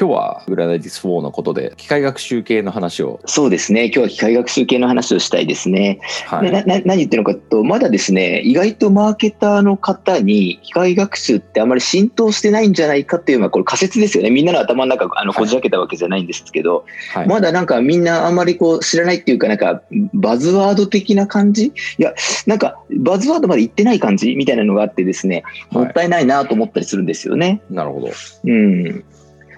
[0.00, 3.20] 今日はグラナディス4のことで機械学習系の話を。
[3.26, 3.90] そうですね。
[3.94, 14.30] 今日は機械学習系の話をしたいですね、はい、なな何言ってるのかとまだですね意外とマーケターの方に機械学習ってあまり浸透してないんじゃないかっていうのはこれ仮説ですよね。
[14.30, 19.82] みんなの頭の中あのこじ開けたわけじゃないんですけど、はい、まだなんかみんなあんまりこう知らないっていうかなんか
[20.14, 21.66] バズワード的な感じ？
[21.66, 22.14] いや
[22.46, 24.34] なんかバズワードまで言ってない感じ？
[24.34, 27.60] みたいなのがあってですねもったいないなと思ったりするんですよね。
[27.68, 28.08] なるほど、
[28.44, 29.04] うん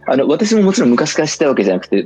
[0.06, 2.05] あの私ももちろん昔から知ったわけじゃなくて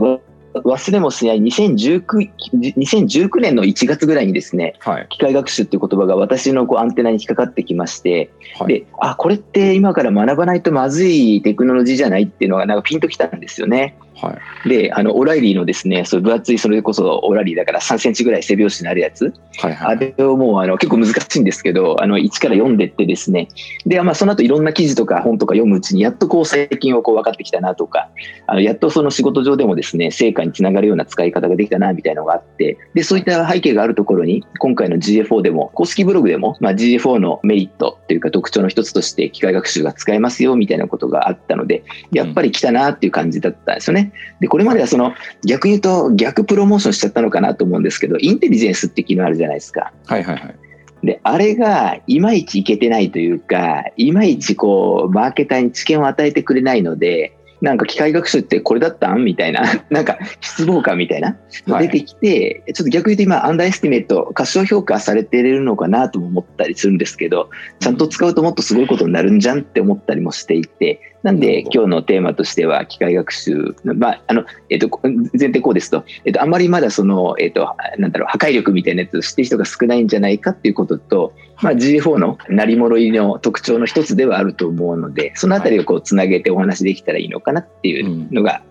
[0.54, 13.98] 忘れもしない 2019, 2019年の1月ぐらいにですね、はい、機械学習っていう言葉が私のこうアンテナに引っかかってきまして、はい、であこれって今から学ばないとまずいテクノロジーじゃないっていうのがなんかピンときたんですよね。
[14.20, 23.48] はい、であのオライリーのですねそ分厚いそれこそオラリーだから3センチぐらい背拍子になるやつ、はいはい、あれをもうあの結構難しいんですけどあの一から読んでってですね。
[23.84, 28.08] で、まあ、その後いろんな記事とか本とか読むうちにやっとこう最近をこう分かってきたなとか
[28.46, 32.78] あのやっとその仕事上でもですね成果につながるような使い方ができたなみたいなのがあって。
[32.94, 44.05] でそういった背景があるところに今回の GFO でも公式ブログでも、まあ、GFO のメリットというか特徴の一つとして機械学習が使えますよみたいなことがあったのでやっぱり来たなっていう感じだったんですよね。
[44.40, 49.92] でこれまでその逆に言うと逆プロモーションしちゃったのかなと思うんですけどインテリジェンスって機能あるじゃないですか。
[50.06, 50.54] はいはいはい。
[51.02, 59.24] で、あれがいまいちいけてないというか、いまいちこう、マーケターに知見を与えてくれないので、なんか機械学習ってこれだったん？
[59.24, 67.48] みたいな、 なんか失望感みたいな、出てきて、ちょっと逆に言うと今、アンダーエスティメット、過小評価されてるのかなとも思ったりするんですけど、
[67.80, 88.62] ちゃんと使うともっとすごいことになるんじゃんって思ったりもしていて、なんで今日のテーマとしては機械学習、まああのえっと、前提こうですと、えっと、あんまりまだその、えっと、なんだろう破壊力みたいなやつを知ってる人が少ないんじゃないかっていうことと、まあ、G4 の成り物入りの特徴の一つではあると思うのでそのあたりをこうつなげてお話できたらいいのかなっていうのが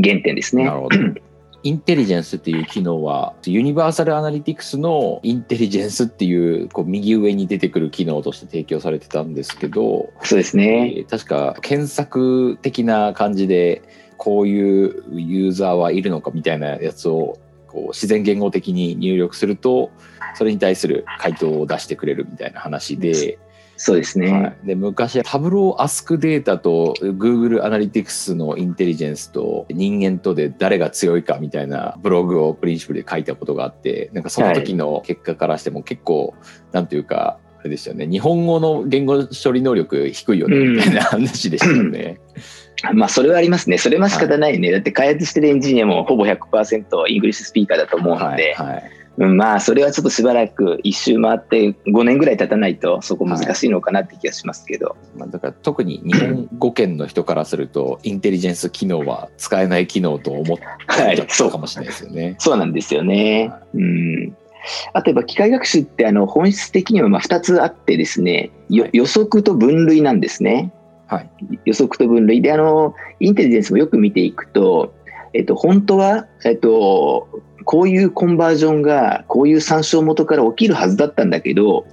[0.00, 0.66] 原点ですね。
[0.66, 0.96] なるほど
[1.64, 13.80] インテリジェンスっていう機能はユニバーサルアナリティクスのインテリジェンスっていうこう右上に出てくる機能として提供されてたんですけどそうですね、えー、確か検索的な感じで
[14.18, 19.90] こういうユーザーはいるのかみたいなやつをこう自然言語的に入力すると
[20.34, 23.38] それに対する回答を出してくれるみたいな話で。
[23.76, 36.36] そうですね、はい、で昔タブローアスクデータと Google アナリティクスのインテリジェンスと人間とで誰が強いかみたいなブログをプリンシプルで書いたことがあってなんかその時の結果からしても結構、はい、
[36.72, 38.06] なんていうかあれですよね。
[38.06, 42.20] 日本語の言語処理能力低いよねみたいな話でしたよね。
[42.90, 43.78] うん、まあそれはありますね。
[43.78, 44.68] それは仕方ないね。
[44.68, 60.64] はい、だって開発してるエンジニアもほぼ100% English speaker だと思うので、はいはいまあそれはちょっとしばらく一周回って5年ぐらい経たないとそこ難しいのかなって気がしますけど、はい、まあ、だから特に日本語圏の人からするとインテリジェンス機能は使えない機能と思って
[61.26, 62.24] たかもしれないですよね。
[62.24, 64.36] はい、そうなんですよね、はい、うん。
[64.92, 70.72] あとやっぱ機械学習ってあの本質的にはまあ2つあってですね、予測と分類なんですね。
[71.06, 71.30] はい、
[71.66, 72.42] 予測と分類。
[72.42, 74.94] であのインテリジェンスもよく見ていくと、
[75.34, 77.28] えっと、本当は、えっと、
[77.64, 81.86] こういうコンバージョンがこういう参照元から起きるはずだったんだけど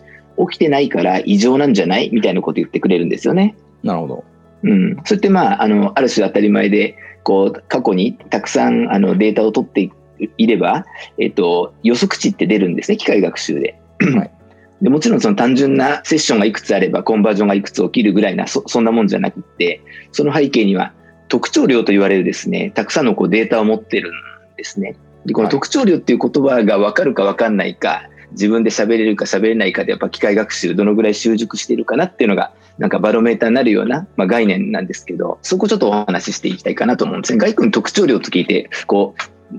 [0.49, 3.55] 起きてないから異常なんじゃないみたいなこと言ってくれるんですよね。
[3.83, 4.23] なるほど。
[4.63, 9.91] うん、それってまああのある種当たり前でこう過去にたくさんあのデータを取って
[10.37, 10.85] いれば、
[11.17, 13.79] えっと、予測値って出るんですね機械学習で。
[13.99, 14.31] はい、
[14.81, 20.93] でもちろんその単純なセッションがいくつあればコンバージョンがいくつ起きるぐらいなそそんなもんじゃなくてその背景には
[21.27, 24.13] 特徴量と言われるですねたくさんのこうデータを持ってるん
[24.57, 24.95] ですね。
[25.25, 37.39] でこの特徴量っていう言葉が分かるか分かんないか自分で喋れるか喋れないかでやっぱ機械学習どのぐらい習熟しているかなっていうのがなんかバロメーターになるような、まあ、概念なんですけどそこちょっとお話ししていきたいかなと思うんですね。
[37.39, 39.15] 外君特徴量と聞いてこ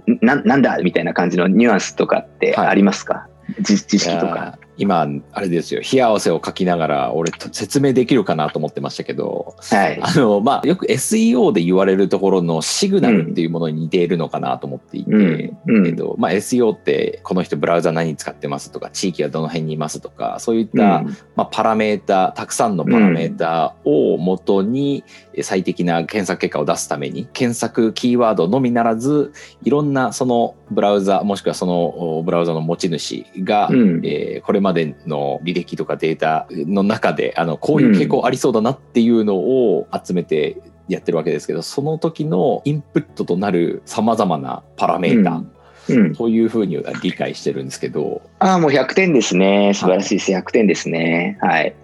[0.08, 3.28] うななんだみたいな感じのニュアンスとかってありますか、は
[3.60, 4.58] い、知識とか。
[4.76, 15.86] 今あれですよ冷や汗をかきながら俺説明できるかなと思ってましたけど、はい、あのまあよく SEO で言われるところのシグナルっていうものに似ているのかなと思っていて、うん。
[15.86, 25.04] えっとまあ、SEO ってこの人ブラウザ何使ってますとか地域はどの辺にいますとかそういった、うん、まあ、パラメータたくさんのパラメータをもとに
[25.42, 29.32] 最適な検索結果を出すために検索キーワードのみならず
[29.62, 45.52] いろんなそのブラウザもしくはそのブラウザの持ち主が、うん、えー、これまでの履歴とかデータの中であのこういう傾向ありそうだなっていうのを集めてやってるわけですけどその時のインプットとなるさまざまなパラメータ、うん
[45.88, 48.22] うん、そういうふうに理解してるんですけど。
[48.38, 49.72] ああ、もう100点ですね。
[49.74, 50.32] 素晴らしいです。
[50.32, 51.38] はい、100点ですね。
[51.40, 51.74] はい。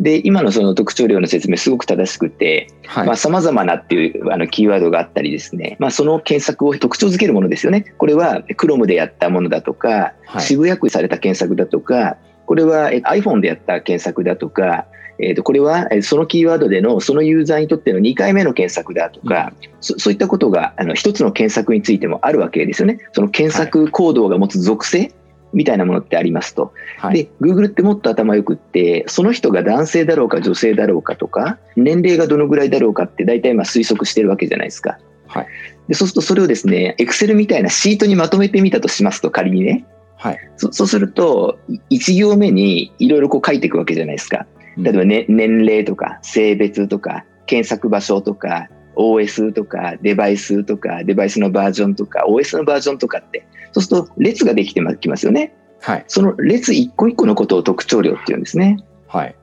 [0.00, 7.92] で、今のその特徴量の説明すごく正しくて、はい、まあ様々なっていうあのキーワードがあったりですね、まあその検索を特徴づけるものですよね。
[7.98, 12.16] これは Chrome でやったものだとか、はい、渋谷区された検索だとか、
[12.46, 14.86] これは iPhone でやった検索だとか、
[15.22, 22.98] えー、とこれはそのキーワードでのそのユーザーにとっての2回目の検索だとか、うん、そそういったことがあの一つの検索についてもあるわけですよね。
[23.12, 25.12] その検索行動が持つ属性、
[25.52, 26.72] みたいなものってありますと。
[26.98, 34.98] はい、で、Google ってもっと頭よくって、その人が男性だろうか女性だろうかとか、年齢がどのぐらいだろうかって大体まあ推測してるわけじゃないですか。
[35.26, 35.46] はい、
[35.88, 39.86] でそうするとそれをですね、Excel みたいなシートにまとめてみたとしますと、仮にね。
[40.16, 41.58] はい、そそうすると、
[41.90, 44.46] 1行目にいろいろこう書いていくわけじゃないですか。
[44.76, 55.54] 例えば、ね、年齢とか性別とか検索場所とか OS とかデバイスとかデバイスのバージョンとか OS のバージョンとかってそうすると列ができてきますよね。
[55.80, 56.04] はい。
[56.08, 58.78] その列一個一個のことを特徴量って言うんですね。
[59.06, 59.34] はい。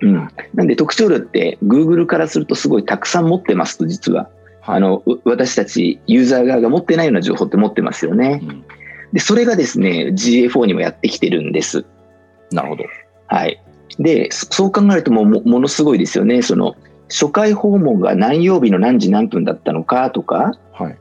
[0.00, 0.28] うん。
[0.54, 4.28] なんで特徴量って Google からするとすごいたくさん持ってますと実は。
[4.60, 8.40] はい、あの、私たちユーザー側が持ってないような情報って持ってますよね。
[8.42, 8.64] うん、
[9.12, 11.84] で、それがですね、GA4 にもやってきてるんです。
[12.50, 12.84] なるほど。
[13.26, 13.62] はい。
[13.98, 16.42] で、そう考えるとももものすごいですよね。
[16.42, 16.74] その、
[17.08, 20.98] 初回訪問が何曜日の何時何分だったのかとか、はい、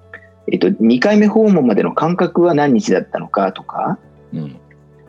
[0.51, 3.97] えっと、2回目訪問までの間隔は何日だったのかとか、
[4.33, 4.59] うん、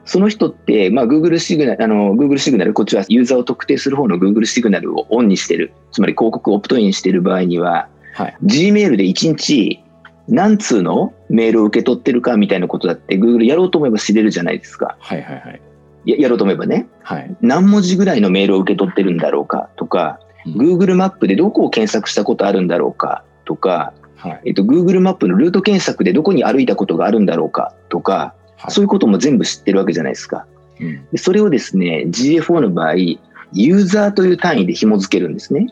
[0.05, 9.82] その人って、まあ、Google シグナル、あの、Google シグナル、こっちはユーザーを特定する方の Google シグナルをオンにしてる、つまり広告をオプトインしている場合には、はい、Gmail で1日
[10.29, 14.97] 何通のメールを受け取ってるかみたいなことだって Google やろうと思えば知れるじゃないですか。
[15.00, 15.61] はいはいはい。
[16.05, 30.46] ややろうと思えばね、はい、何文字ぐらいのメールを受け取ってるんだろうかとか、うん、Google マップでどこを検索したことあるんだろうかとか、はい、えっと、Google マップのルート検索でどこに歩いたことがあるんだろうかとか、はい、そういうことも全部知ってるわけじゃないですか。
[30.81, 35.69] うん、でそれをですね、GA4 の場合、ユーザーという単位で紐付けるんですね。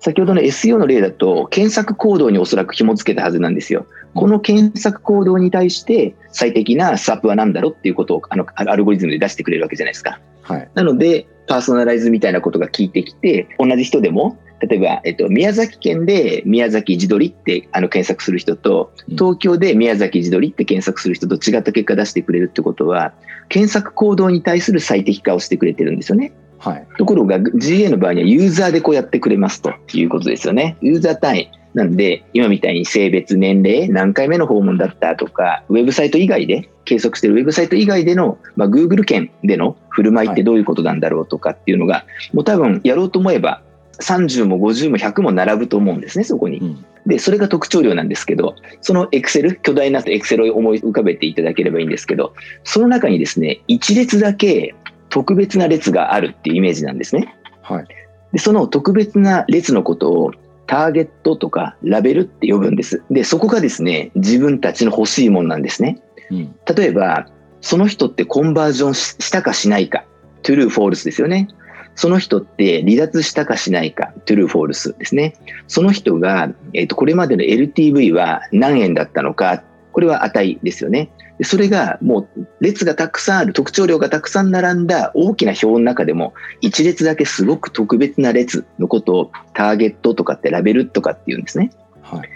[0.00, 3.86] 先ほどの SEO の例だと、検索行動におそらく紐付けたはずなんですよ。
[4.14, 10.20] この検索行動に対して最適なスワップは何だろうっていうことをあのアルゴリズムで出してくれるわけじゃないですか。
[10.42, 23.12] はい、なので、パーソナライズみたいなことが聞いてきて、同じ人でも例えば、えっと、宮崎県で宮崎地鶏ってあの検索する人と、東京で宮崎地鶏って検索する人と違った結果出してくれるってことは、
[23.48, 26.32] 検索行動に対する最適化をしてくれてるんですよね。
[26.58, 30.78] はい、ところが GA の場合にはユーザーでこうやってくれますということですよね。
[30.80, 31.50] ユーザー単位。
[31.74, 43.62] なんで、今みたいに性別、年齢、何回目の訪問だったとか、ウェブサイト以外で、計測してるウェブサイト以外での、まあ、Google 圏での振る舞いってどういうことなんだろうとかっていうのが、もう多分やろうと思えば、
[44.00, 46.58] 30も50も100も並ぶと思うんですね、そこに。
[46.58, 52.34] うん、で、それが特徴量なんですけど、その Excel、巨大な Excel を思い浮かべていただければいいんですけど、
[52.64, 54.74] その中にですね、一列だけ
[55.08, 57.34] 特別な列があるっていうイメージなんですね。
[57.62, 57.86] はい。
[58.32, 60.32] で、その特別な列のことを
[60.66, 63.02] ターゲットとかラベルって呼ぶんです。
[63.10, 66.02] で、そこがですね、自分たちの欲しいものなんですね。
[66.30, 67.26] うん、例えば、
[67.60, 70.04] その人ってコンバージョンしたかしないか、
[70.42, 71.48] true、false ですよね。
[71.96, 75.34] その人って離脱したかしないか、 true false ですね。
[75.68, 79.62] その人が、えっ、ー、と、これまでの LTV は何円だったのか、
[79.92, 81.10] これは値ですよね。
[81.42, 91.70] それがもう列がたくさんある、特徴量がたくさん並んだ大きな表の中でも、一列だけすごく特別な列のことをターゲットとかってラベルとかって言うんですね。
[92.02, 92.28] はい。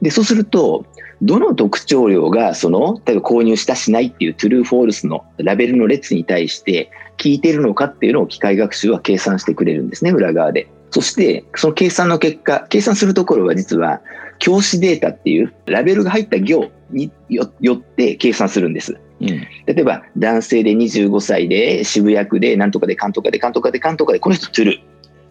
[0.00, 0.86] で、そうすると、
[1.22, 10.68] どの特徴量がその、例えば購入したしないっていう true false のラベルの列に対して効いているのかっていうのを機械学習は計算してくれるんですね、裏側で。
[10.90, 14.00] そして、その計算の結果、計算するところは実は、
[14.38, 19.00] 教師データっていうラベルが入った行によって計算するんです。
[19.20, 24.80] うん、例えば、男性で25歳で渋谷区で、なんとかで、かんとかで、かんとかで、かんとかで、この人 true。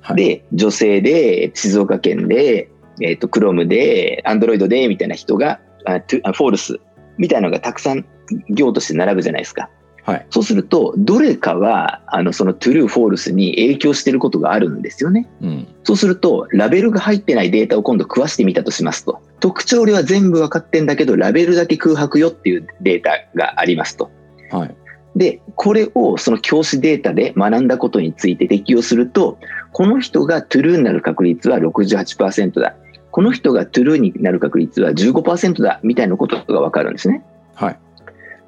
[0.01, 2.69] はい、で、女性で、静岡県で、
[3.01, 6.79] えっ、ー、と、クロームで、アンドロイドで、みたいな人が、あ false
[7.17, 8.05] みたいなのがたくさん
[8.50, 9.69] 行として並ぶじゃないですか。
[10.05, 15.27] はい、そうすると、どれかは、あの、その true、false に影響していることがあるんですよね。
[15.41, 19.19] うん、そうすると、ラベルが入ってないデータを今度食わしてみたとしますと。
[19.39, 24.12] 特徴量は全部分かってんだけど、ラベルだけ空白よっていうデータがありますと。
[24.51, 24.75] はい。
[25.15, 29.39] で、これをその教師データで学んだことについて適用すると、
[29.71, 32.75] この人がトゥルーになる確率は68%だ。
[33.09, 37.24] この人がトゥルーになる確率は15%だみたいなことが分かるんですね。
[37.55, 37.79] はい。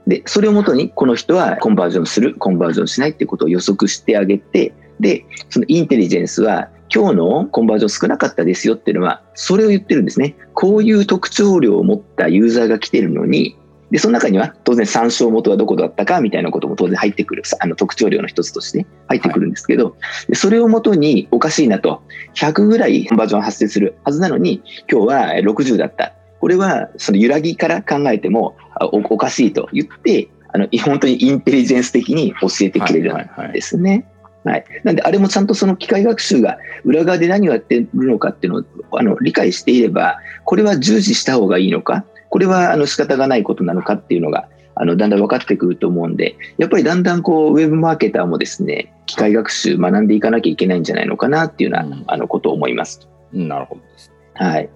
[0.07, 10.35] で、それをもとに、この人はコンバージョンする、コンバージョンしないっていうことを予測してあげて、で、そのインテリジェンスは、今日のコンバージョン少なかったですよっていうのは、それを言ってるんですね。
[10.53, 13.57] こういう特徴量を持ったユーザーが来てるのに、
[13.91, 19.91] で、その中には当然参照元はどこだったかみたいなことも当然入ってくる、あの特徴量の一つとして入ってくるんですけど、は
[20.29, 22.01] い、それをもとにおかしいなと、
[22.35, 24.61] 100ぐらいコンバージョン発生するはずなのに、
[24.91, 26.16] 今日は60だった。
[26.39, 28.55] これはその揺らぎから考えても
[28.91, 33.89] おかしいと言って、あの 本当にインテリジェンス的に教えてくれるんですね。
[33.89, 34.17] はいはいはい
[34.47, 34.65] はい。
[34.83, 38.63] なんで、あれもちゃんとその機械学習が裏側で何をやってるのかっていうのを
[38.97, 53.07] あの理解していれば、これは従事した方がいいのか、これはあの仕方がないことなのかっていうのが、あのだんだん分かってくると思うんで、やっぱりだんだんこうウェブマーケターもですね、機械学習学んでいかなきゃいけないんじゃないのかなっていうような、あのことを思います。
[53.33, 54.13] なるほどです。
[54.35, 54.69] はい。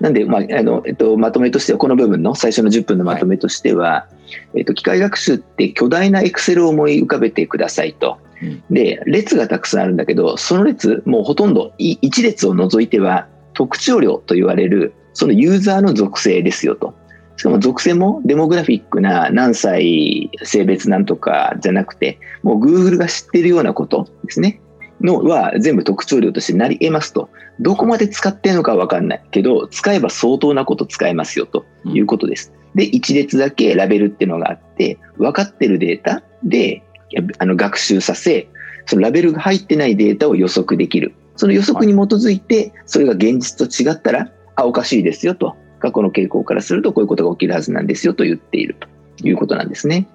[0.00, 4.08] なんで、まああのえっと、まとめとしては、この部分の最初の10分のまとめとしては、は
[4.54, 8.18] い、えっと、機械学習って巨大なエクセルを思い浮かべてくださいと。
[8.70, 16.94] で、列がたくさんあるんだけど、その列、もうほとんど1列を除いては、特徴量と言われる、そのユーザーの属性ですよと。
[17.36, 24.60] しかも属性もデモグラフィックな何歳、性別なんとかじゃなくて、もう Google が知っているようなことですね。
[25.00, 27.30] のは全部特徴量としてなり得ますと。
[27.58, 32.52] どこまで使ってるのかわかんないけど、使えば相当なこと使えますよということです。
[32.74, 36.82] で、一列だけラベルっていうのがあって、分かってるデータで
[37.38, 38.48] あの学習させ、
[38.84, 41.14] そのラベルが入ってないデータを予測できる。
[41.36, 45.56] その予測に基づいて、それが現実と違ったら、あ、おかしいですよと。
[45.78, 48.88] 過去の傾向からするとこういうことが起きるはずなんですよと言っていると
[49.26, 50.08] いうことなんですね。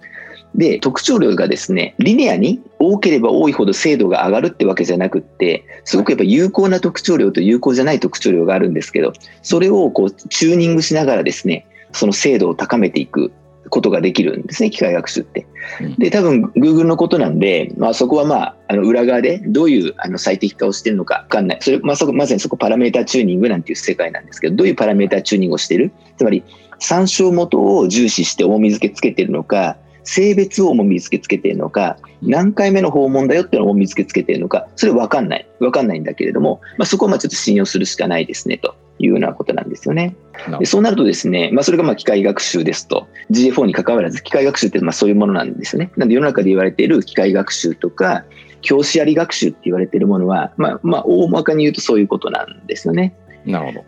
[0.54, 13.32] で、特徴量がですね、リニアに多ければ多いほど精度が上がるってわけじゃなくって、すごくやっぱ有効な特徴量と有効じゃない特徴量があるんですけど、それをこうチューニングしながらですね、その精度を高めていく
[13.70, 15.46] ことができるんですね、機械学習って。
[15.98, 21.60] で、多分 Google のことなんで、まあ、そこはまあ、あの裏側でどういうあの最適化をしてるのかわかんない。
[21.62, 25.92] それ、まあ、そこ、まさにそこパラメータチューニングなんていう世界なんですけど、どういうパラメータチューニングをしてる？
[26.18, 26.44] つまり、
[26.80, 35.48] 参照元を重視して重み付けつけてるのか、性別を重み付けつけてるのか、何回目の訪問だよっていうのを重み付けつけてるのか、それわかんない。
[35.60, 40.16] わかんないんだけれども、まあ、そこはまあちょっと信用するしかないですね、というようなことなんですよね。
[40.60, 45.92] でそうなるとですね、まあ、それがまあ機械学習ですと、GA4 に関わらず機械学習ってまあそういうものなんですよね。
[45.98, 48.26] なんで世の中で言われている機械学習とか、
[48.62, 53.16] 教師あり学習って言われているものは、まあ、まあ、大まかに言うとそういうことなんですよね。
[53.46, 53.86] なるほど。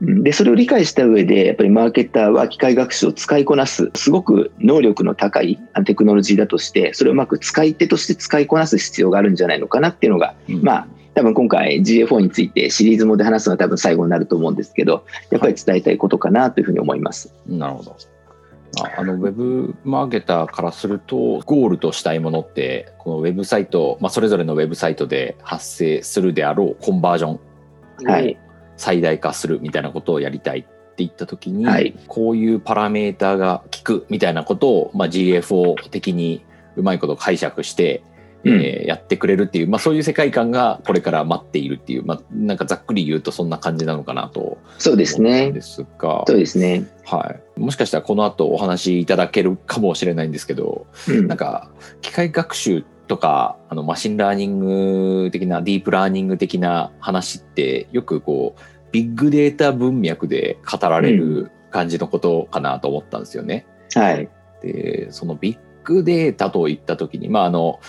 [0.00, 17.34] で、それを理解した上で、やっぱりマーケッターは機械学習を使いこなす、すごく能力の高いテクノロジーだとして、それをうまく使い手として使いこなす必要があるんじゃないのかなっていうのが、うん、まあ、多分今回 GA4 についてシリーズもで話すのは多分最後になると思うんですけど、やっぱり伝えたいことかなというふうに思います。
[17.46, 17.96] なるほど。
[18.96, 27.32] あのウェブマーケターからするとゴールとしたいものってこのウェブサイト、まあ、それぞれのウェブサイトで発生するであろうコンバージョン。
[27.32, 27.38] を
[28.80, 30.68] 最大化するみたいなことをやりたいって
[30.98, 36.44] 言った時に、はい、こういうパラメーターが効くみたいなことを、まあ、GFO 的に
[36.76, 38.02] うまいこと解釈して
[38.44, 45.52] えー、やってくれるっていう、まあ、そういう世界観がこれから待っているっていう、まあ、なんかざっくり言うとそんな感じなのかなとそうですね。
[45.52, 51.70] ですがそうですね、はい、もしかしたらこの後お話いただけるかもしれないんですけど、うん、なんか
[52.00, 58.60] 機械学習とかあの machine learning 的なディープラーニング的な話ってよくこう
[58.92, 63.66] ビッグデータ文脈で語られる感じのことかなと思ったんですよね。
[63.96, 64.28] うん、はい、
[64.62, 67.80] でそのビッグデータといった時に、まあ、あの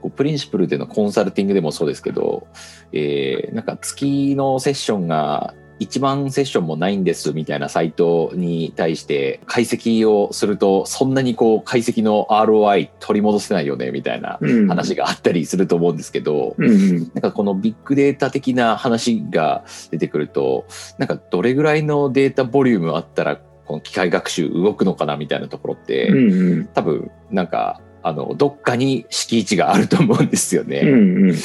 [0.00, 2.46] こうプリンシプルでのコンサルティングでもそうですけど、
[2.92, 20.66] えー、なんか月のセッションが1万セッションもないんですみたいなサイトに対して解析をするとそんなにこう解析の ROI 取り戻せないよねみたいな話があったりすると思うんですけど、うん、なんかこのビッグデータ的な話が出てくると
[20.98, 30.80] なんかどれぐらいのデータボリュームあったらこの機械学習動くのかなみたいなところって、うん、多分なんかあのどっかに敷地があると思うんですよね。
[30.80, 31.42] うんうん、って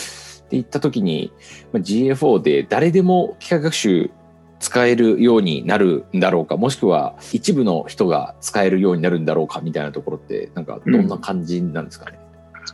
[0.52, 1.34] 言った時に、
[1.74, 4.12] まあ、GFO で誰でも機械学習
[4.64, 6.56] 使えるようになるんだろうか？
[6.56, 12.18] もしくは一部の人が使えるようになるんだろうかみたいなところってなんかどんな感じなんですかね、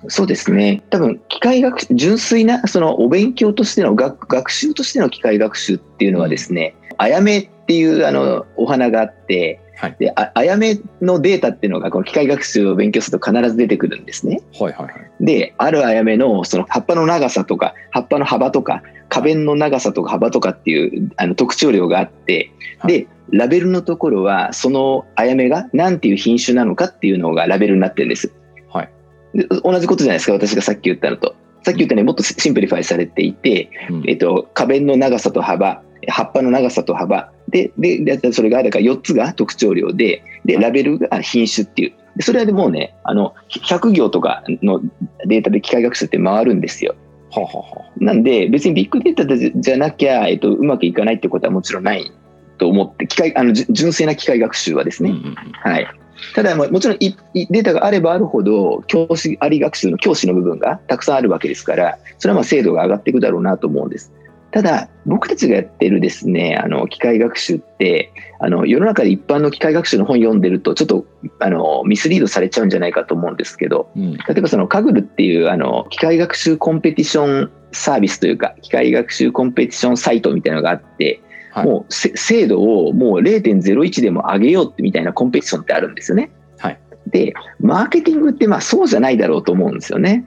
[0.03, 0.84] うん、そうですね。
[0.91, 14.41] 多分機械学習純粋なそのお勉強としての学学習としての機械学習っていうのはですね、うん、あやめっていうあのお花があってはい、でああやめのデータっていうのがこの機械学習を勉強すると必ず出てくるんですね。
[14.59, 28.33] はいはいはい、であるあやめのその葉っぱの長さとか葉っぱの幅とか花弁の長さとか幅とかっていうあの特徴量があって、はい、でラベルのところはそのあやめが何ていう品種なのかっていうのがラベルになってるんです。
[28.67, 28.89] はい、
[29.33, 31.36] で同じことじゃないですか私がさっき言ったのと。
[31.63, 42.22] さっき言ったようにもっと simplify されていて、うん、えっと、花弁の長さと幅葉っぱの長さと幅で、で、でそれが、だから4つが特徴量で、で、ラベルが品種っていう。
[42.22, 44.82] それはでもうね、あの、100行とかの
[45.25, 46.96] データで機械学習って回るんですよ。
[47.32, 49.25] はははなんで、別にビッグデータ
[49.62, 52.12] じゃなきゃ、えっと、うまくいかないってことはもちろんない
[52.58, 55.12] と思って、機械、あの、純粋な機械学習はですね。
[55.12, 55.88] うんうん、はい。
[56.36, 64.12] ただもちろんデータがあればあるほど教師あり学習の教師の部分がたくさんあるわけですからそれはまあ精度が上がっていくだろうなと思うんです。
[64.51, 71.06] ただ僕たちがやってるですねあの機械学習ってあの世の中で一般の機械学習の本読んでるとちょっと
[71.39, 86.32] あのミスリードされちゃうんじゃないかと思うんですけど、うん、例えばそのカグルっていうあの機械学習コンペティションサービスというか機械学習コンペティションサイトみたいなのがあってはい、もう精度をもう0.01でも上げようってみたいなコンペティションってあるんですよね。
[86.60, 90.25] はい、で、マーケティングってまあそうじゃないだろうと思うんですよね。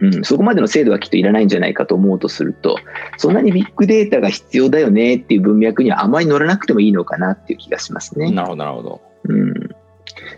[0.00, 2.76] うんうん、そこまでの精度はきっといらないんじゃないかと思うとすると、
[3.16, 8.30] そんなにビッグデータが必要だよねっていう文脈にはあまり乗らなくてもいいのかなっていう気がしますね。
[8.30, 9.00] なるほど、なるほど。
[9.24, 9.54] うん、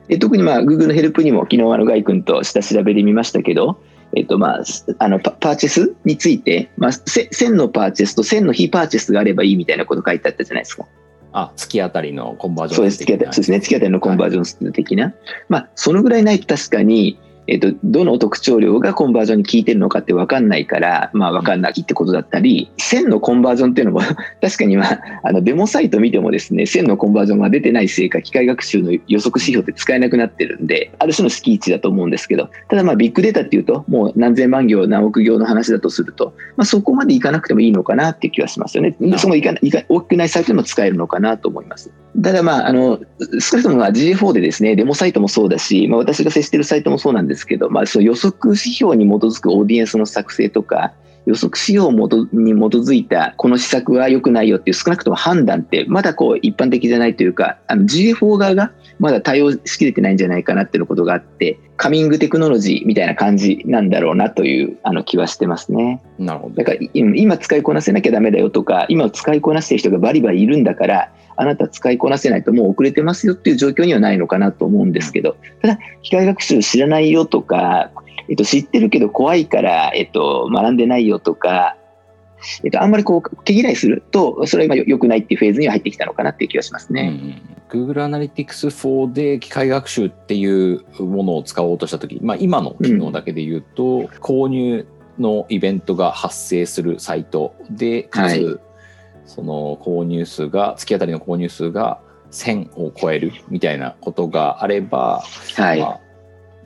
[0.09, 3.83] で特にまあ Google のヘルプにも昨日あのガイ君と下調べで見ましたけど、
[4.17, 4.63] えっとまあ、
[4.99, 10.87] あのパーチェスについて、まあ、1000のパーチェスと1000の非パーチェスがあればいいみたいなこと書いてあったじゃないですか。
[11.33, 15.05] あ、月当たりのコンバージョンそうです、月当たり、そうですね、月当たりのコンバージョン数的な。
[15.05, 15.15] はい、
[15.49, 24.01] まあ、そのぐらいないと確かに、えっと、どの特徴量がコンバージョンに効いてるのかって分かんないから、まあ、分かんないってことだったり、1000のコンバージョンっていうのも
[24.41, 38.97] 確かに、まあ、あのデモサイト見てもですね、1000のコンバージョンが出てないせいか、機械学習の予測指標って使えなくなってるんで、ある種の敷地だと思うんですけど、ただまあ、ビッグデータっていうと、もう何千万行、何億行の話だとすると、まあ、そこまでいかなくてもいいのかなっていう気はしますよね。
[39.17, 41.91] そのいかいか大きくないサイトでも使えるのかなと思います。
[42.23, 42.99] ただまあ、あの、
[43.39, 50.93] 少なくとも GA4 でですね、デモサイトもそうだし、まあ、私が接しているサイトもそうなんですけど、まあ、その予測指標に基づくオーディエンスの作成とか、
[51.27, 66.03] 予測指標に基づいたこの施策は良くないよっていう少なくとも判断ってまだこう一般的じゃないというかあの GFO 側がまだ対応しきれてないんじゃないかなっていうことがあってカミングテクノロジーみたいな感じなんだろうなというあの気はしてますね。
[66.19, 77.91] なるほどだから今使いこなせなきゃダメだよとか今使いこなしてる人がバリバリいるんだからあなた使いこなせないともう遅れてますよっていう状況にはないのかなと思うんですけどただ機械学習知らないよとか
[78.31, 81.77] えっと、知ってるけど怖いから、えっと、学んでないよとか、
[82.65, 87.43] えっと、あんまりこう毛嫌いするとそれが良くないっていうフェーズには入ってきたのかなっていう気がしますね。
[87.73, 94.87] うん、Google Analytics 4で機械学習っていうものを使おうとした時、まあ、今の機能だけで言うと、うん、購入
[95.19, 98.59] のイベントが発生するサイトでかつ、はい、
[99.27, 102.01] その購入数が月当たりの購入数が
[102.31, 105.23] 1000を超えるみたいなことがあれば、
[105.57, 106.01] はい、まあ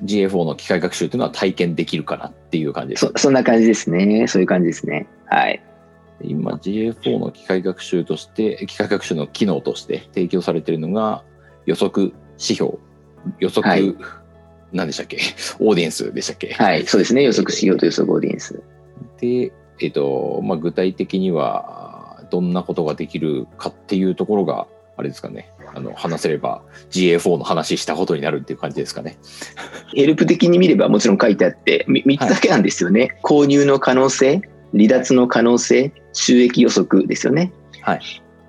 [0.02, 4.26] GFO の機械学習というのは体験できるかなっていう感じです、ね、そそんな感じですね。
[4.26, 5.06] そういう感じですね。
[5.26, 5.62] はい。
[6.22, 11.22] 今 GFO の機械学習として機械学習の機能として提供されているのが
[11.66, 12.74] 予測指標。
[13.38, 13.96] 予測、はい、
[14.72, 15.18] 何でしたっけ？
[15.58, 16.52] オーディエンスでしたっけ？
[16.54, 17.22] はいそうですね。
[17.22, 18.62] 予測指標と予測オーディエンス。
[19.20, 29.18] で、えっとまあ、具体的にはどんなことができるかっていうところがあれですかねあの話せれば GA4 の話したことになるっていう感じですかね。
[29.94, 34.40] ヘルプ的に見ればもちろん書いてあって3つだけなんですよね、はい、購入の可能性
[34.72, 37.52] 離脱の可能性収益予測ですよね。
[37.80, 38.00] はい、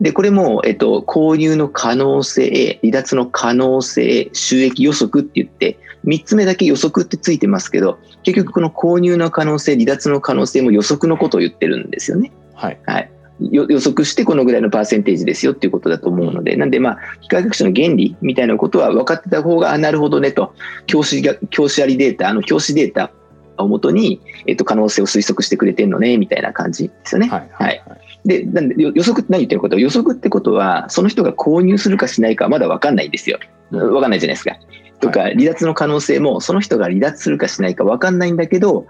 [0.01, 12.31] でこれも、えっと、購入の可能性離脱の可能性収益予測って言って3つ目だけ予測ってついてますけど結局この購入の可能性離脱の可能性も予測のことを言ってるんですよね。
[12.53, 20.53] はい、はい予測してこのぐらいのパーセンテージですよっていうことだと思うので、なんでまあ、機械学習の原理みたいなことは分かってた方が、なるほどねと、
[20.87, 23.11] 教師が、教師ありデータ、あの教師データ
[23.57, 27.27] をもとに、えっと、可能性を推測してくれてるのね、みたいな感じですよね。
[27.27, 27.49] はい。
[27.51, 27.83] はい、
[28.25, 33.39] で、なんで予測って何言ってること予測ってことは、その人が購入するかしないかまだ分かんないんですよ。
[33.71, 34.55] 分かんないじゃないですか。
[35.01, 38.87] とか、離脱の可能性も、その人が離脱するかしないか分かんないんだけど、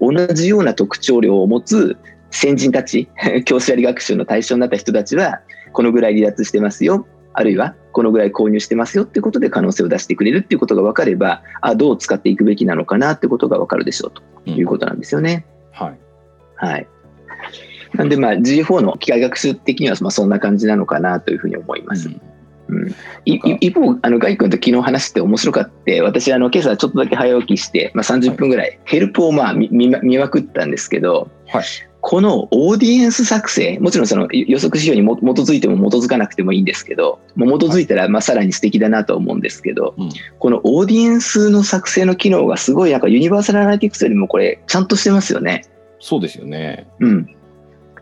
[0.00, 1.96] 同じような特徴量を持つ
[2.30, 3.08] 先人たち、
[3.44, 5.40] 教師あり学習の対象になった人たちは、
[5.72, 15.46] このぐらい離脱してますよ、あるいはこのぐらい購入してますよっていうことで可能性を出してくれるっていうことが分かれば、あどう使っていくべきなのかなってことが分かるでしょうということなんですよね。
[15.78, 15.98] うん、はい。
[16.56, 16.88] はい。
[17.94, 22.08] なんで、まあ、G4 の機械学習的にはまあそんな感じなのかなというふうに思います。
[22.08, 22.20] うん
[22.68, 31.64] うん、一方、あの、ガイ君と昨日話して面白かって、私、あの、今朝ちょっとだけ早起きして、まあ、30分ぐらい、ヘルプをまあ見見まくったんですけど、はい、
[32.08, 39.94] このオーディエンス作成、もちろんその予測指標にも基づいても基づかなくてもいいんですけど、もう基づいたらまあさらに素敵だなと思うんですけど、
[40.38, 45.66] このオーディエンスの作成の機能がすごいなんかユニバーサルアナリティクスよりもこれちゃんとしてますよね。
[46.00, 46.88] そうですよね。
[46.98, 47.28] うん。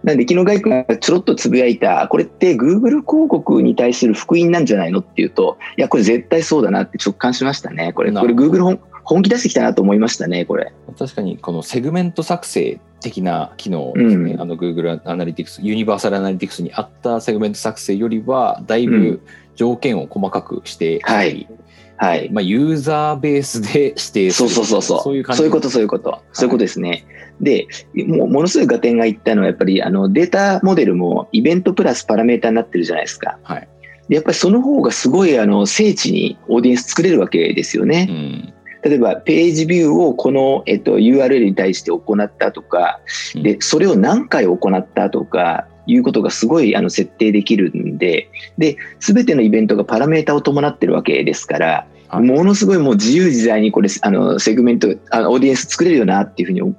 [0.05, 7.93] なんで昨日ガイ君がちょろっとつぶやいた、これって Google 広告に対する福音なんじゃないのっていうと、いや、これ絶対そうだなって直感しましたね。
[7.93, 10.73] これ、これ Google 本本気出してきたなと思いましたね、これ。
[10.97, 19.21] 確かに、このセグメント作成的な機能ですね、うん、あの Google アナリティクス、ユニバーサルアナリティクスにあったセグメント作成よりは、だいぶ
[19.55, 21.49] 条件を細かくしてはい、
[21.97, 22.29] はい。
[22.31, 24.33] まあ、ユーザーベースで 指定する。
[24.33, 25.17] そうそうそうそう。
[25.17, 25.39] いう感じ。
[25.39, 27.05] そういうことそういうこと、はい、そういうことですね。
[27.41, 27.67] で
[28.07, 33.69] もうものすごい合点がいったのはやっぱりあのデータモデルもイベントプラスパラメータになってるじゃないですか、はい、
[34.09, 38.53] やっぱりその方がすごいあの精緻にオーディエンス作れるわけですよね、うん
[38.87, 43.01] 例えばページビューをこの、えっと、URL に対して行ったとか、
[43.35, 56.75] でそれを何回行ったとかいうことがすごいあの設定できるんでで全てのイベントがパラメータを伴ってるわけですから、はい、ものすごいもう自由自在にこれあのセグメントあのオーディエンス作れるよなっていうふうに思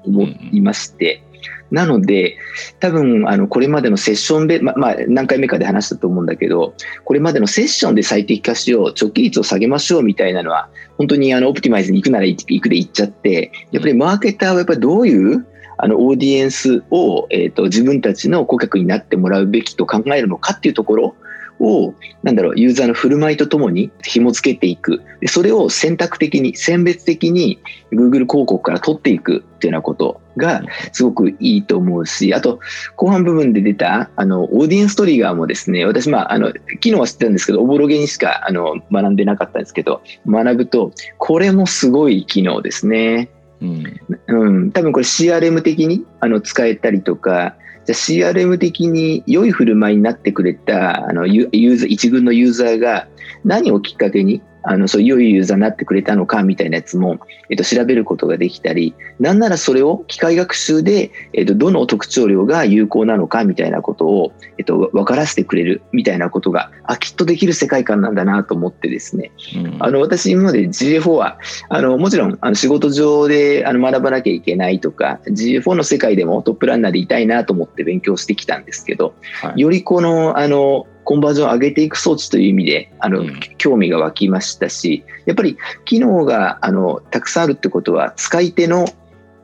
[0.54, 1.24] いまして。
[1.72, 2.38] なので、
[2.80, 15.46] 多分、あの、これまでのセッションで、ま、まあ、何回目かで話したと思うんだけど、これまでのセッションで最適化しよう、直帰率を下げましょうみたいなのは、本当にあの、オプティマイズに行くなら行くで行っちゃって、やっぱりマーケターはやっぱりどういう
[15.78, 21.16] あのオーディエンスを、えーと、自分たちの顧客になってもらうべきと考えるのかっていうところ
[21.60, 21.94] を、
[22.24, 25.02] なんだろう、ユーザーの振る舞いとともに紐付けていく。
[25.20, 27.60] でそれを選択的に、選別的に
[27.92, 32.60] Google 広告から取っていくっていうようなことがすごくいいと思うし、あと、
[32.96, 43.30] 後半部分で出た、あの、オーディエンストリガーもですね、私、まあ、あの、機能は知ってたんですけど、おぼろげにしか、あの、学んでなかったんですけど、学ぶと、これもすごい機能ですね。
[43.62, 47.56] うん、うん、多分これ CRM 的にあの使えたりとか、
[47.88, 53.08] じゃ CRM 的に良い振る舞いになってくれたあのユーザー一軍のユーザーが
[53.46, 88.86] 何をきっかけにあのそう良いユーザーになってくれたのかみたいなやつも、えっと、調べることができたりなんならそれを機械学習で、えっと、どの特徴量が有効なのかみたいなことを、えっと、分からせてくれるみたいなことがあきっとできる世界観なんだなと思ってですね、うん、あの私今まで GA4 はあのもちろんあの仕事上であの学ばなきゃいけないとか GA4 の世界でもトップランナーでいたいなと思って勉強してきたんですけど、はい、よりこのあのコンバージョンを上げていく装置という意味で、あの、うん、興味が湧きましたし、やっぱり機能が、あの、たくさんあるってことは、使い手の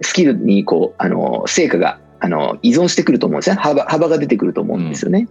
[0.01, 3.55] スキルに、こう、あの、成果が、あの、依存してくると思うんですね。
[3.55, 5.29] 幅、幅が出てくると思うんですよね。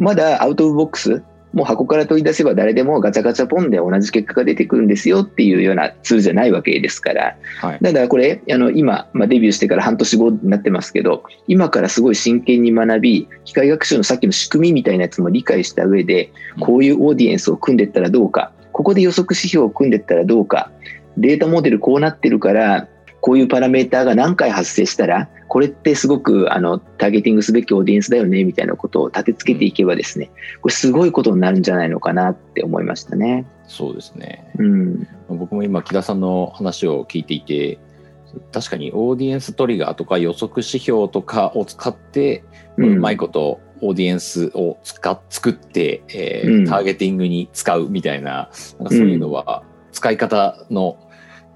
[0.00, 20.70] うん、まだアウト・オブ・ボックス、もう箱から取り出せば誰でもガチャガチャポンで同じ結果が出てくるんですよっていうようなツールじゃないわけですから、はい、だからこれあの今、まあ、デビューしてから半年後になってますけど今からすごい真剣に学び機械学習のさっきの仕組みみたいなやつも理解した上でこういうオーディエンスを組んでいったらどうかここで予測指標を組んでいったらどうか
[21.16, 22.88] データモデルこうなってるから
[23.20, 30.30] こういうパラメーターが何回発生したらこれってすごくあのターゲティングすべきオーディエンスだよねみたいなことを立て付けていけばですね、
[30.62, 33.46] これすごいことになるんじゃないのかなって思いましたね。
[33.66, 37.78] そうですね、うん、僕も今木田さんの話を聞いていて
[38.52, 42.44] 確かにオーディエンストリガーとか予測指標とかを使って、
[42.76, 50.98] うまいことオーディエンスを使っ作って、えー、ターゲティングに使うみたいななんかそういうのは使い方の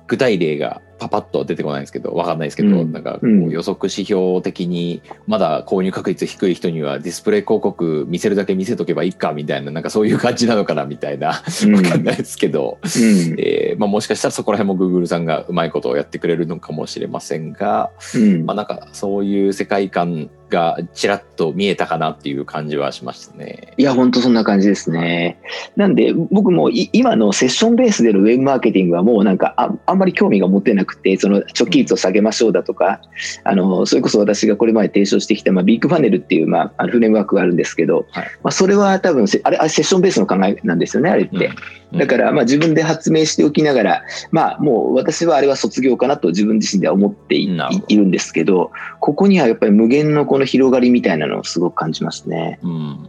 [0.06, 23.72] 具体例がパパッと出てこないんですけど分かんないですけど、うん、なんかこう予測指標的にまだ購入確率低い人にはディスプレイ広告見せるだけ見せとけばいいかみたいななんかそういう感じなのかなみたいな分かんないですけど、うん、えー、まあ、もしかしたらそこら辺も Google さんがうまいことをやってくれるのかもしれませんが、うん、まあ、なんかそういう世界観がちらっと見えたかなっていう感じはしましたね。
[23.76, 25.38] いや、本当そんな感じですね。
[25.76, 33.00] なんで、僕も今のセッションベースでのウェブマーケティングはもうなんかああんまり興味が持てなくて、その直帰率を下げましょうだとか、
[33.44, 41.50] うん、あの、それこそ私がこれまで提唱してきた、まあ、ビッグファネルっていう、まあ、フレームワークがあるんですけど、はい、まあ、それは多分あれ、あれセッションベースの考えなんですよね、あれって。
[41.92, 52.58] うん、だから、まあ、自分で発明しておきながら、まあ、もう私はあれは卒業かなと自分自身では思っているんですけど、ここにはやっぱり無限のこの広がりみたいなのをすごく感じますね。
[52.62, 53.08] うん。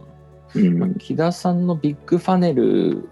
[0.54, 3.04] うん、木田さんのビッグファネル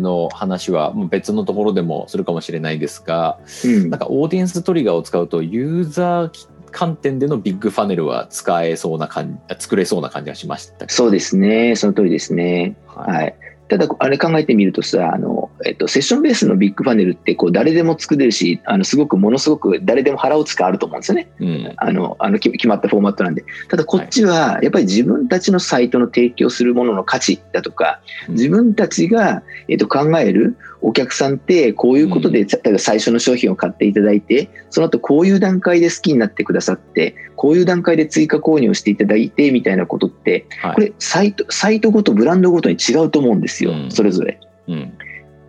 [0.00, 11.76] の話は別のところでもするかもしれないですが、うん、なんかオーディエンストリガーを使うとユーザー観点でのビッグファネルは使えそうな感じ作れそうな感じがしましたそうですね。
[11.76, 13.34] その通りですね、はい、はい、
[13.68, 23.44] ただあれ考えてみるとさあのえっと、セッションベースのビッグパネルってこう誰でも作れるしあのすごくものすごく誰でも腹を使うと思うんですよね、うん、あのあの決まったフォーマットなんで。
[23.68, 44.40] ただこっちはやっぱり自分たちのサイトの提供するものの価値だとか自分たちが、えっと、考えるお客さんってこういうことで、例えば最初の商品を買っていただいてその後こういう段階で好きになってくださってこういう段階で追加購入をしていただいてみたいなことって、これサイトサイトごとブランドごとに違うと思うんですよ、それぞれ。
[44.68, 44.92] うん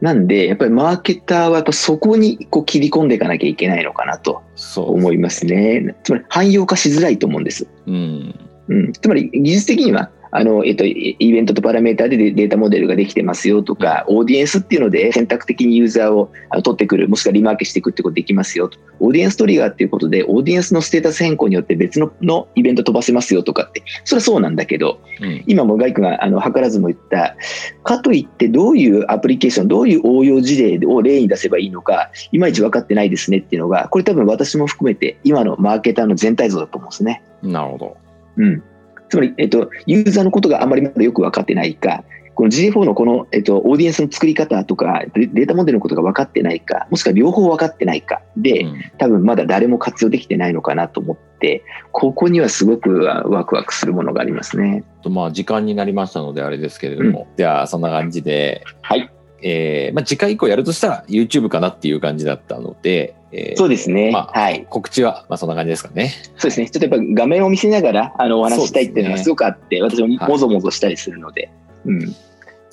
[0.02, 4.42] なんで、やっぱりマーケターはやっぱそこにこう切り込んでいかなきゃいけないのかなと
[4.76, 5.80] 思いますね。
[5.80, 7.68] すねつまり汎用化しづらいと思うんです。
[7.86, 8.36] うん。
[8.68, 16.32] うん、つまり技術的にはあの、えっと、イベントとパラメータでデータモデルができてますよとか、オーディエンスっていうので選択的にユーザーを
[16.64, 18.80] 取ってくる、もしくはリマーケしていくってことできますよと。
[19.02, 27.36] オーディエンストリガーっていうことで、オーディエンスのステータス変更によって別ののイベント飛ばせますよとかって、それはそうなんだけど、うん、今もガイ君があの図らずも言った、
[27.84, 37.22] かといってどういうアプリケーション、どういう応用事例を例に出せばいいのか、いまいち分かってないですねっていうのが、これ多分私も含めて今のマーケターの全体像だと思うんですね。
[37.44, 37.98] なるほど。
[38.38, 38.64] うん。
[39.12, 54.86] つまり、えっと、ユーザーのことがあまりまだよく分かってないか、この GA4 のこの、えっと、オーディエンスの作り方とか、データモデルのことが分かってないか、もしくは両方分かってないかで、うん、多分まだ誰も活用できてないのかなと思って、ここにはすごくワクワクするものがありますね。
[55.10, 59.12] まあ、時間になりましたので、あれですけれども、うん、では、そんな感じで、はい。
[59.44, 64.12] えーまあ、次回以降やるとしたら YouTube かなっていう感じだったので、えー、そうですね。
[64.12, 64.66] まあ、はい。
[64.70, 66.14] 告知は、まあ、そんな感じですかね。
[66.38, 66.70] そうですね。
[66.70, 71.46] ちょっとやっぱ画面を見せながら、あの、お話したいっていうのがすごくあって、ね、私ももぞもぞしたりするので、
[71.86, 72.16] はい、うん。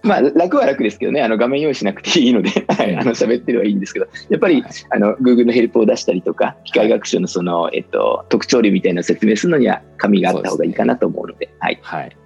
[0.03, 11.79] まあ、楽は楽ですけどね、あの画面用意しなくていいので、はい、 あの喋ってればいいんですけど、やっぱり、はい、あの Google のヘルプを出したりとか、機械学習のその、えっと、特徴量みたいな説明するのには、紙があった方がいいかなと思うので、でね、はい。
[11.83, 12.17] はい。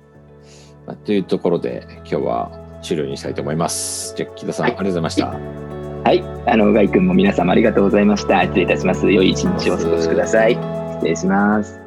[0.87, 2.51] まあ、というところで、今日は
[2.83, 4.15] 終了にしたいと思います。
[4.17, 5.72] じゃあ、木田さん、はい、ありがとうございました。
[6.05, 8.43] はい、あの、ガイ君も皆様ありがとうございました。
[8.43, 9.11] 失礼いたします。
[9.11, 10.55] 良い一日をお過ごしください。
[10.55, 11.82] 失礼します。